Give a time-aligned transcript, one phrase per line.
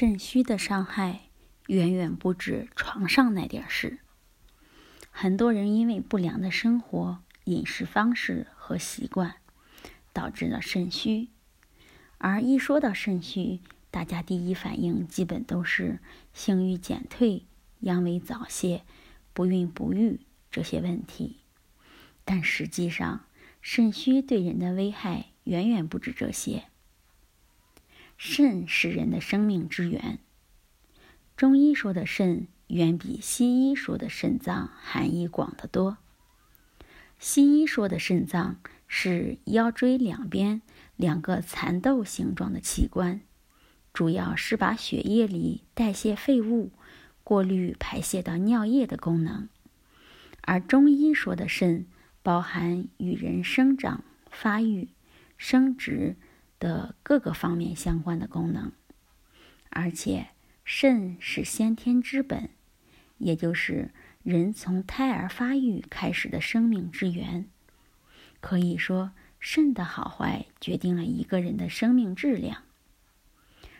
[0.00, 1.22] 肾虚的伤害
[1.66, 3.98] 远远不止床上那点事。
[5.10, 9.34] 很多人因为不良的生活、饮食方式和习惯，
[10.12, 11.30] 导致了肾虚。
[12.16, 13.58] 而一说到肾虚，
[13.90, 15.98] 大家第一反应基本都是
[16.32, 17.46] 性欲减退、
[17.80, 18.84] 阳痿早泄、
[19.32, 20.20] 不孕不育
[20.52, 21.38] 这些问题。
[22.24, 23.24] 但实际上，
[23.60, 26.66] 肾虚对人的危害远远不止这些。
[28.18, 30.18] 肾是人的生命之源。
[31.36, 35.98] 中医说的肾远比西医说的肾脏含义广得多。
[37.20, 40.62] 西医说的肾脏是腰椎两边
[40.96, 43.20] 两个蚕豆形状的器官，
[43.92, 46.72] 主要是把血液里代谢废物、
[47.22, 49.48] 过滤排泄到尿液的功能。
[50.40, 51.86] 而中医说的肾
[52.24, 54.88] 包含与人生长、发育、
[55.36, 56.16] 生殖。
[56.58, 58.72] 的各个方面相关的功能，
[59.70, 60.28] 而且
[60.64, 62.50] 肾是先天之本，
[63.18, 63.90] 也就是
[64.22, 67.48] 人从胎儿发育开始的生命之源。
[68.40, 72.62] 可以说，肾的好坏决定了一个人的生命质量。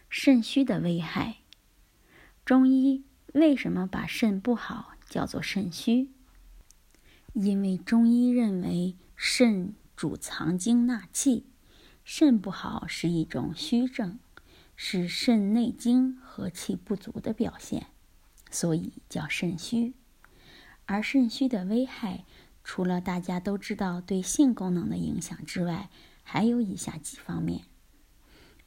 [0.08, 1.38] 肾虚的危害，
[2.44, 3.04] 中医
[3.34, 6.08] 为什么把肾不好叫做肾虚？
[7.34, 11.44] 因为中医认为肾主藏精纳气。
[12.10, 14.18] 肾不好是一种虚症，
[14.76, 17.88] 是肾内精和气不足的表现，
[18.50, 19.92] 所以叫肾虚。
[20.86, 22.24] 而肾虚的危害，
[22.64, 25.90] 除了大家都知道对性功能的影响之外，
[26.22, 27.64] 还有以下几方面：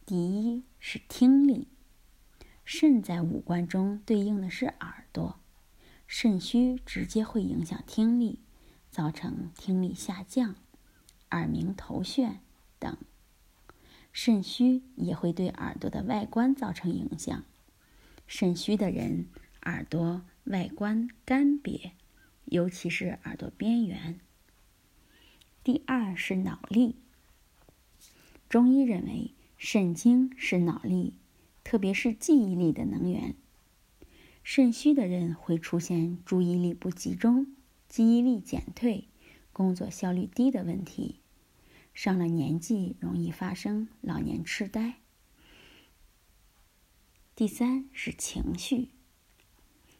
[0.05, 1.67] 第一是听力，
[2.63, 5.39] 肾在五官中对应的是耳朵，
[6.05, 8.39] 肾虚直接会影响听力，
[8.91, 10.53] 造成听力下降、
[11.31, 12.35] 耳鸣头眩
[12.77, 12.95] 等。
[14.11, 17.43] 肾虚也会对耳朵的外观造成影响。
[18.27, 19.27] 肾虚的人
[19.63, 21.91] 耳朵外观干瘪，
[22.45, 24.19] 尤其是耳朵边缘。
[25.63, 26.95] 第二是脑力。
[28.49, 31.13] 中医认为肾精是脑力，
[31.63, 33.35] 特别是记忆力的能源。
[34.43, 37.47] 肾虚的人会出现注意力不集中、
[37.87, 39.07] 记忆力减退、
[39.53, 41.20] 工作效率低的问题。
[41.93, 44.95] 上了年纪，容易发生老年痴呆。
[47.35, 48.89] 第三是情绪，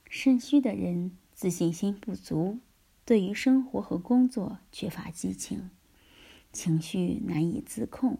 [0.09, 2.59] 肾虚的人自信心不足，
[3.06, 5.69] 对于生活和工作缺乏激情，
[6.53, 8.19] 情绪难以自控。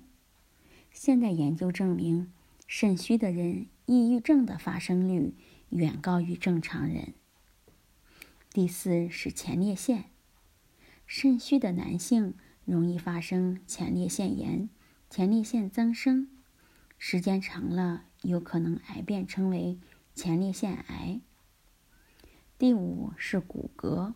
[0.92, 2.32] 现代研究证明，
[2.68, 5.34] 肾虚的人抑郁症的发生率
[5.70, 7.14] 远高于正常人。
[8.52, 10.06] 第四是前列腺，
[11.08, 12.34] 肾虚的男性。
[12.66, 14.70] 容易发生前列腺炎、
[15.10, 16.30] 前列腺增生，
[16.98, 19.80] 时间长了有可能癌变成为
[20.14, 21.20] 前列腺癌。
[22.58, 24.14] 第五是骨骼，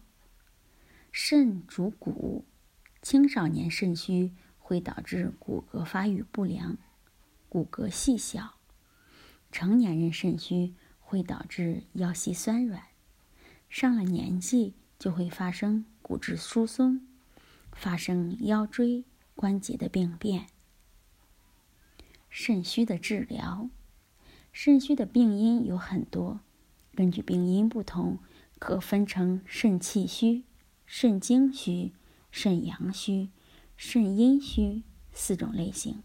[1.12, 2.46] 肾主骨，
[3.02, 6.78] 青少年肾虚会导致骨骼发育不良、
[7.50, 8.60] 骨骼细小；
[9.52, 12.84] 成年人肾虚会导致腰膝酸软，
[13.68, 17.08] 上了年纪就会发生骨质疏松。
[17.76, 19.04] 发生腰椎
[19.36, 20.48] 关节的病变。
[22.30, 23.70] 肾虚的治疗，
[24.52, 26.40] 肾虚的病因有很多，
[26.96, 28.18] 根据病因不同，
[28.58, 30.44] 可分成肾气虚、
[30.86, 31.94] 肾精虚、
[32.32, 33.30] 肾阳虚、
[33.78, 36.02] 肾阴虚四种类型。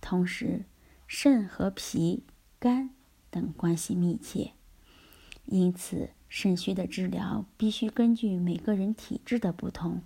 [0.00, 0.64] 同时，
[1.06, 2.24] 肾和脾、
[2.58, 2.90] 肝
[3.30, 4.52] 等关系密切，
[5.44, 10.02] 因此肾虚的治疗必须根据每个人体质的不同。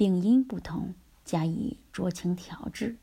[0.00, 0.94] 病因不同，
[1.26, 2.96] 加以酌情调治。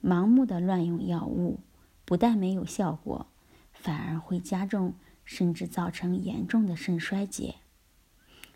[0.00, 1.58] 盲目的乱用药物，
[2.04, 3.26] 不但没有效果，
[3.72, 4.94] 反而会加重
[5.24, 7.56] 甚至造成严重的肾衰竭。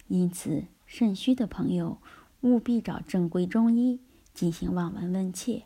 [0.07, 1.99] 因此，肾虚的朋友
[2.43, 3.99] 务必找正规中医
[4.33, 5.65] 进行望闻问切，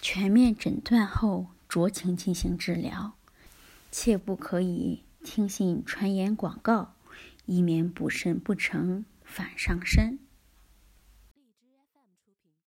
[0.00, 3.12] 全面诊断后酌情进行治疗，
[3.90, 6.94] 切不可以听信传言广告，
[7.44, 10.18] 以免补肾不成反伤身。